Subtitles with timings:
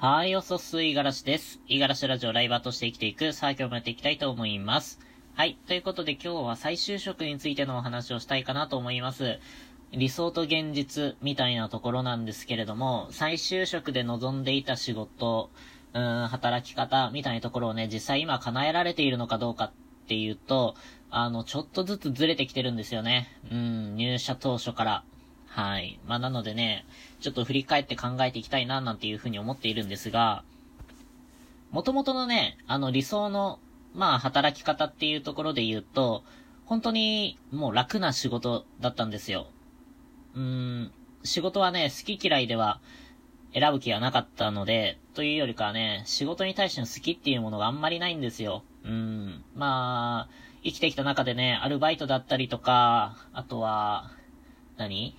[0.00, 1.58] はい、おそすいがらしです。
[1.66, 5.00] いがらしラジオライバーとして生きていく、さあ今日もやっていきたいと思います。
[5.34, 9.40] はい、ということで今日は再就職についてのお話をしたいかなと思います。
[9.90, 15.50] 理想と現実みたいなところなんですけれども、再就職で望んでいた仕事、
[15.92, 19.72] うん、働き方みたいなところをね、実際今叶えられているのかどうかっ
[20.06, 20.76] ていうと、
[21.10, 23.36] あの、ちょっとずつずれてきてるんですよね。
[23.50, 25.04] うん、入社当初から。
[25.58, 25.98] はい。
[26.06, 26.86] まあ、なのでね、
[27.18, 30.44] ちょっと振り返って考えていきたいな、なんていうふうに思っているんですが、
[31.72, 33.58] 元々のね、あの理想の、
[33.92, 36.22] まあ、働き方っていうところで言うと、
[36.64, 39.48] 本当にもう楽な仕事だったんですよ。
[40.36, 40.42] うー
[40.84, 40.92] ん、
[41.24, 42.80] 仕事はね、好き嫌いでは
[43.52, 48.62] 選ぶ気はなかったので、というよりかはね、仕事に対しての好きっていうものがあんまりないんですよ。
[48.84, 49.42] うん。
[49.56, 50.32] まあ、
[50.62, 54.12] 生きてきた中でね、アルバイトだったりとか、あとは、
[54.76, 55.16] 何？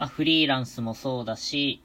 [0.00, 1.82] まあ、フリーランスもそうだし、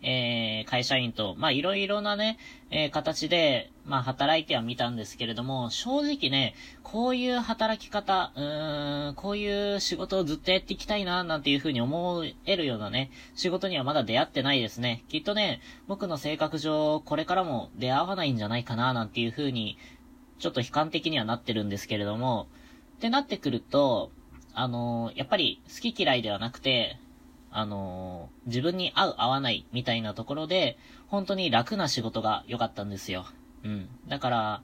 [0.00, 2.38] えー、会社員と、まあ、いろいろなね、
[2.70, 15.04] えー、形で、まあ、働いてはみたんですけれども、正直ね、こういう働き方、うーん、こういう仕事をずっとやっていきたいな、なんていうふうに思えるようなね、仕事にはまだ出会ってないですね。
[15.10, 19.76] きっとね、僕の性格上、これからも出会わないんじゃないかな、なんていうふうに、
[20.38, 22.46] ちょっと悲観的にはなってるんですけれども、
[22.96, 24.10] ってなってくると、
[24.54, 26.98] あのー、やっぱり好き嫌いではなくて、
[27.50, 33.26] あのー、自分に合う合わないみたいなところで、本当に楽な仕事が良かったんですよ。
[33.64, 33.88] うん。
[34.08, 34.62] だから、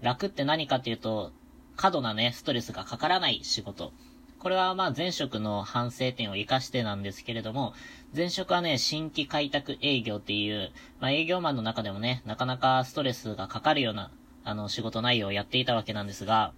[0.00, 1.32] 楽って何かっていうと、
[1.76, 3.92] 過度なね、ストレスがかからない仕事。
[4.38, 7.74] これはまあ前職の反省点を活かしてなんですけれども、
[8.14, 14.10] 前職はね、新規開拓営業っていう、まあ営業マンの中でもね、なかなかストレスがかかるような、
[14.44, 16.52] あの、仕事内容をやっていたわけなんですが、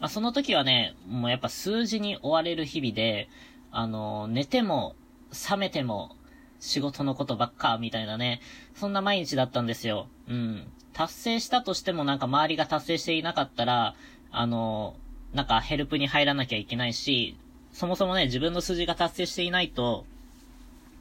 [0.00, 3.28] まあその時はね、もうやっぱ数字に追われる日々で、
[3.76, 4.94] あの、寝ても、
[5.32, 6.14] 覚めても、
[6.60, 8.40] 仕事のことばっか、みたいなね、
[8.74, 10.06] そんな毎日だったんですよ。
[10.28, 10.66] うん。
[10.92, 13.96] 達成したとしてもなんか周りが達成していなかったら、
[14.30, 14.94] あの、
[15.32, 17.36] なんかヘルプに入らなきゃいけないし、
[17.72, 20.06] そもそもね、自分の数字が達成していないと、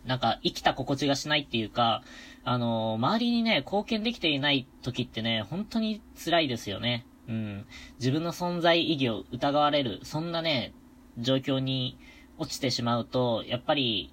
[0.06, 2.04] なんか生きた心地がしないっていうか、
[2.44, 7.06] あの、周りにね、貢献できていない時ってね、本当に辛いですよね。
[7.30, 7.66] うん。
[8.00, 10.74] 自分の存在意義を疑われる、そんなね、
[11.20, 11.98] 状況に
[12.38, 14.12] 落ちてしまうと、やっぱり、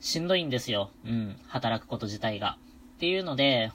[0.00, 0.90] しんどいんですよ。
[1.06, 1.36] うん。
[1.46, 2.58] 働くこと自体が。
[2.96, 3.72] っていうので、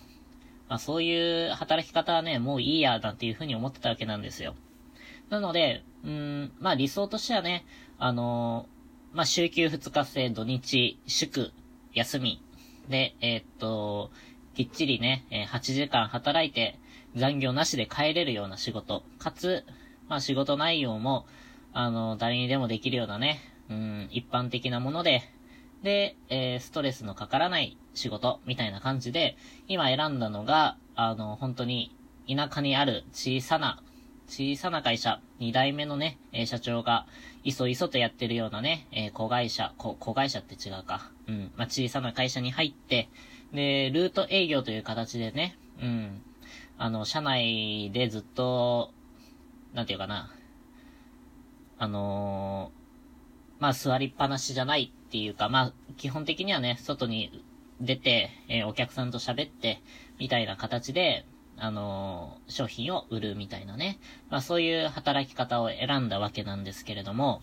[0.69, 4.55] まあそういう働き方はね、もういいや、なんていうふうに思ってたわけなんですよ。
[5.29, 7.65] なので、うん、まあ理想としてはね、
[7.97, 11.51] あのー、まあ週休2日制、土日、祝、
[11.93, 12.43] 休み。
[12.87, 14.11] で、えー、っと、
[14.53, 16.79] きっちりね、8時間働いて、
[17.15, 19.03] 残業なしで帰れるような仕事。
[19.17, 19.65] かつ、
[20.07, 21.25] まあ仕事内容も、
[21.73, 23.39] あの、誰にでもできるようなね、
[23.69, 25.21] うん、一般的なもので、
[25.83, 29.37] で、えー、ストレスのかからない仕事みたいな感じで、
[29.67, 31.95] 今選んだのが、あの、本当に
[32.27, 33.81] 田舎にある小さな、
[34.27, 37.05] 小さな会社、二代目のね、えー、社長が、
[37.43, 41.11] いそいそとやってるようなね、えー、子会社、子、子会社って違うか。
[41.27, 41.51] うん。
[41.55, 43.09] まあ、小さな会社に入って、
[43.53, 46.21] で、ルート営業という形でね、うん。
[46.77, 48.91] あの、社内でずっと、
[49.73, 50.31] なんていうかな。
[51.81, 52.73] あの
[53.59, 57.43] まあ座りっぱなしじゃないっていうか、まあ基本的にはね、外に
[57.81, 59.81] 出て、えー、お客さんと喋って、
[60.17, 61.25] みたいな形で、
[61.57, 63.99] あのー、商品を売るみたいなね。
[64.29, 67.41] まあそういう働き方を選んだわけなんですけれども、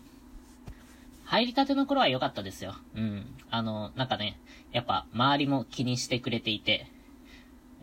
[1.25, 2.75] 入りたての頃は良かったですよ。
[2.95, 3.27] うん。
[3.51, 4.39] あの、なんかね、
[4.73, 6.87] やっぱ周りも気にしてくれていて、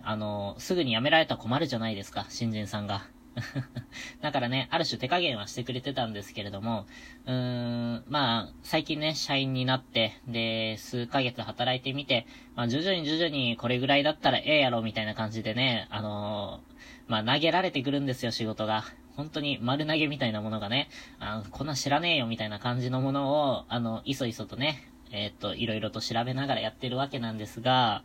[0.02, 3.06] あの、すぐに辞められたら困るじゃないですか、新人さんが。
[4.22, 6.86] だからね、ある種手加減はしてくれてたんですけれども、
[7.26, 18.84] うーん、まあ、最近ね、社員になって、で、数ヶ月働いてみて、まあ、徐々に徐々にこれぐらいだったらええやろ、みたいな感じでね、あのー、まあ、投げられてくるんですよ、仕事が。
[19.16, 20.90] 本当に丸投げみたいなものがね、
[21.20, 28.04] あこんな知らねえよ、みたいな感じのものを、あの、いそいそとね、えー、っと、いろいろと調べながらやってるわけなんですが、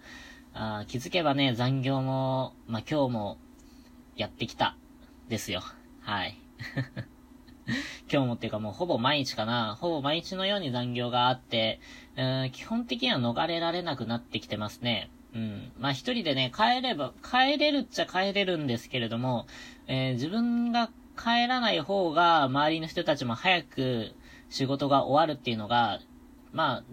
[0.54, 3.38] あ気づけばね、残業も、まあ、今日も、
[4.18, 4.76] やってきた。
[5.28, 5.62] ですよ。
[6.00, 6.38] はい。
[8.10, 9.76] 今日もっていうかもうほぼ毎日かな。
[9.78, 11.80] ほぼ毎日のように残業があって、
[12.16, 15.10] うん、基本的には逃れられなくなってきてますね。
[15.34, 15.72] うん。
[15.78, 19.46] まあ一人でね、帰れば、帰れるっちゃ帰れるんですけれども、
[19.86, 24.14] えー、自分が帰らない方が周りの人たちも早く
[24.48, 26.00] 仕事が終わるっていうのが、
[26.52, 26.84] まあ、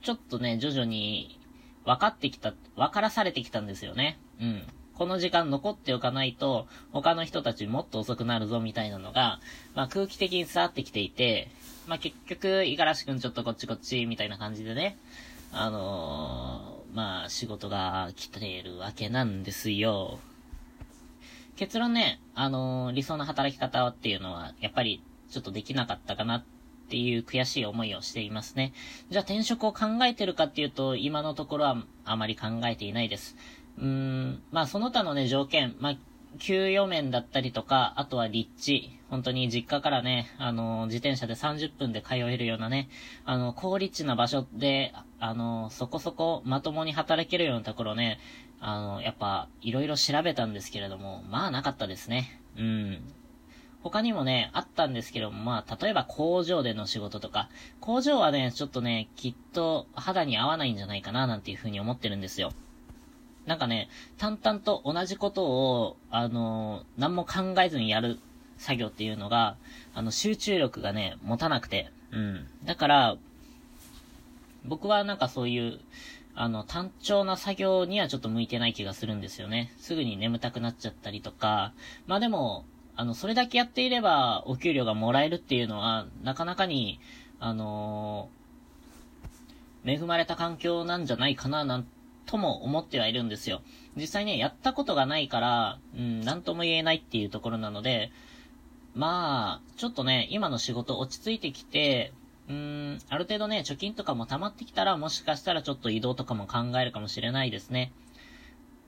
[0.00, 1.40] ちょっとね、徐々に
[1.84, 4.18] 分かってきた、分からされてきたんですよね。
[4.40, 4.66] うん。
[5.02, 9.40] この時間残っておかないと、他の人たちもっと遅くなるぞみたいなのが、
[9.74, 11.48] まあ空気的に伝わってきていて、
[11.88, 14.96] まあ結局、五十嵐くんちょっとこっちこっちみたいな感じでね、
[15.50, 20.20] あのー、まな仕事が来ているわけなんですよ。
[21.56, 25.02] 結論ね、あのー、理想の働き方っていうのは、やっぱり
[25.32, 26.44] ちょっとできなかったかなっ
[26.90, 28.72] ていう悔しい思いをしていますね。
[29.10, 33.36] じゃあ転職を考えてるかっていうと、今のところはあまり考えていないです。
[33.78, 35.96] うーん、まあその他のね、条件、まあ、
[36.38, 38.98] 給与面だったりとか、あとは立地。
[39.10, 42.88] 本当に実家からね、あの、自転車で30分で通えるようなね、
[43.26, 48.18] あの、高立地な場所で、あの、そこそこまともに働けるようなところね、
[48.58, 52.40] あの、やっぱ、いろいろ調べたんですけれども、まあなかったですね。
[52.56, 53.02] うん。
[53.82, 62.52] 他にもね、あったんですけども、まあ、例えば工場での仕事とか、工場はね、ちょっとね、きっと肌に合わないんじゃないかな、なんていうふうに思ってるんですよ。
[63.46, 68.20] なんかね、淡々と同じことを、あの、何も考えずにやる
[68.56, 69.56] 作業っていうのが、
[69.94, 72.46] あの、集中力がね、持たなくて、うん。
[72.64, 73.16] だから、
[74.64, 75.80] 僕はなんかそういう、
[76.34, 79.72] あの、単調な作業にはちょっと向いてない気がするんですよね。
[79.78, 81.72] すぐに眠たくなっちゃったりとか、
[82.06, 82.64] まあでも、
[82.94, 87.00] あの、それだけやっていれば、お給料がもらえるっていうのは、なかなかに、
[87.40, 91.86] あのー、恵まれた環境なんじゃないかな、なん
[92.32, 93.60] とも思ってはいるんですよ。
[93.94, 98.10] 実際ね、やったことがないから、うん、なんとも言えないっていうところなので、
[98.94, 102.14] まあ、ちょっとね、今の仕事落ち着いてきて、
[102.48, 102.54] うー
[102.94, 107.92] ん、ある程度ね、貯金とかも溜まってきたら、もしかしたらちょっと移動とかも考えるかもしれないですね。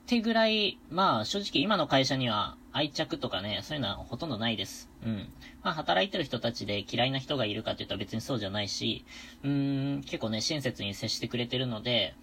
[0.05, 4.89] ってぐらい、まあ、正直今の会社には愛着とかね、そういうのはほとんどないです。
[5.05, 5.29] うん。
[5.61, 9.05] まあ、働いてる人たちで嫌いな人がいるかって言ったら別にそうじゃないし、
[9.43, 12.15] うーん、結構ね、親切に接してくれてるので、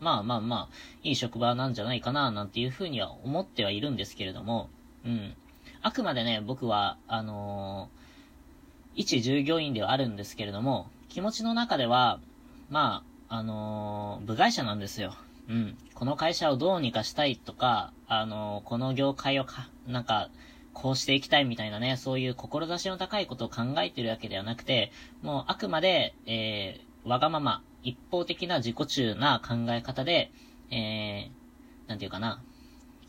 [0.00, 0.68] まあまあまあ、
[1.02, 4.68] いい職場なんじゃないかな、なんていうふうには思ってはいるんですけれども、
[5.04, 5.34] うん。
[5.82, 12.20] あくまでね、僕は、あのー、一従業員ではあるんですけれども、気持ちの中では、
[12.70, 15.14] まあ、あのー、部外者なんですよ。
[15.48, 15.78] うん。
[15.94, 20.28] この会社をどうにかしたいとか、あのー、この業界をか、なんか、
[20.72, 30.32] こうしていきたいみたいなね、そういう志の高いことを考えてるわけではなくて、もうあくまで、えー、わがまま、一方的な自己中な考え方で、
[30.72, 32.42] えー、なんていうかな、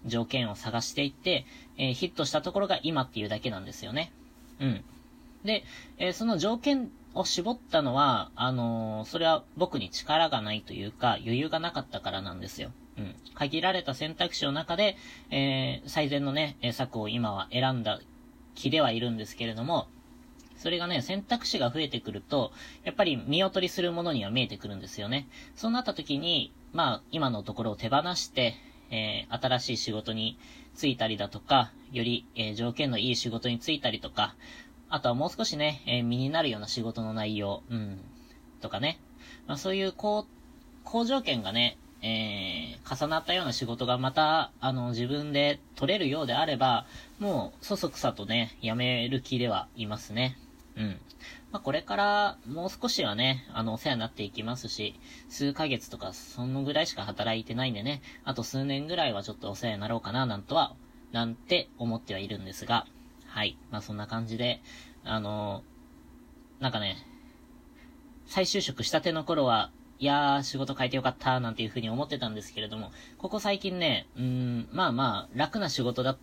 [0.06, 1.46] 条件を探していって、
[1.78, 4.12] えー、ヒットしたところが今っていうだけなんですよね。
[4.60, 4.84] うん。
[5.44, 5.64] で、
[5.98, 12.72] えー、その条件を絞ったのは、あのー、それは僕に力がないというか、余裕がなかったからなんですよ。
[13.00, 13.16] うん。
[13.34, 14.96] 限られた選択肢の中で、
[15.32, 18.00] えー、最善のね、策を今は選んだ
[18.54, 19.88] 気ではいるんですけれども、
[20.58, 22.52] それがね、選択肢が増えてくると、
[22.84, 25.28] やっぱり見劣りするものには見えてくるんですよね。
[25.56, 28.56] そうなった時に、まあ、今のところを手放して、
[28.90, 30.38] えー、新しい仕事に
[30.76, 34.36] 就いたりだとか、より、えー、条件のいい仕事に就いたりとか、
[34.90, 38.00] あとはもう少しね、えー、身になるような仕事の内容、うん、
[38.62, 39.00] とかね。
[39.48, 40.38] まあ、そういう、こう、
[40.84, 46.86] 好条件がね、えー、重なったような仕事がまた、あの、自分で取れるようであれば、
[47.20, 50.38] もう、そそくさとね、辞める気ではいますね。
[50.78, 51.02] うん。
[51.52, 60.76] まあ、これからもう少しはね、あの、お世話になっていきますし、数ヶ月とかそのぐらいしか働いてないんでね、あと数年ぐらいはちょっとお世話になろうかな、なんとは、
[61.12, 62.86] なんて思ってはいるんですが、
[63.26, 63.58] はい。
[63.72, 64.62] まあ、そんな感じで、
[65.04, 65.64] あの
[66.60, 66.98] なんかね、
[68.26, 76.20] 再就職したての頃は、いやー、仕事変えてよかった、なんていう風に思ってたんですけれども、ここ最近ね、うーん、まあまあ、楽な仕事だった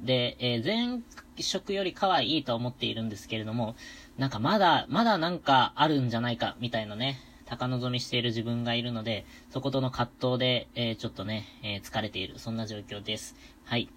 [0.00, 1.00] で、えー、前
[1.42, 3.76] 職よりかはいいと思っているんですけれども、
[4.18, 13.34] なんかまだ、まだなんかあるんじゃないか、みたいなね、高望みしている自分がいるので、そことの葛藤で、えー、ちょっとね、えー、疲れている、そんな状況です。
[13.64, 13.88] はい。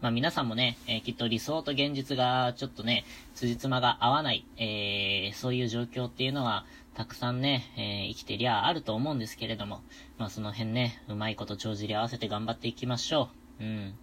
[0.00, 3.04] まあ皆さんもね、えー、きっと理想と現実がちょっとね、
[3.34, 6.64] 辻褄が合わない、えー、そういう状況っていうのは、
[6.94, 9.82] たくさんね、えー、生きてりゃあると思うんですけれども、
[10.18, 13.28] まあその辺ね、うまいこと帳尻合わせて頑張っていきましょ
[13.60, 13.64] う。
[13.64, 13.94] うん。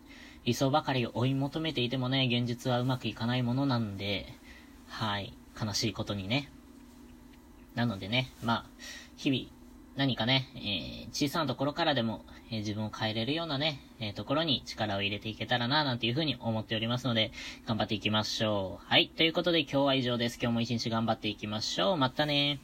[0.47, 4.27] 理想ばかり追い求めていてもね、現実はうまくいかないものなんで、
[4.87, 6.49] はい、悲しいことにね。
[7.75, 8.65] なのでね、まあ、
[9.17, 9.51] 日々、
[9.97, 17.33] 何かね、えー、小さなところからでも、えー、自分を変えれるようなね、えー、ところに力を入れていけたらな、なんていうふうに思っておりますので、
[17.65, 18.85] 頑張っていきましょう。
[18.87, 19.09] はい。
[19.09, 20.39] ということで今日は以上です。
[20.41, 21.97] 今日も一日頑張っていきましょう。
[21.97, 22.61] またね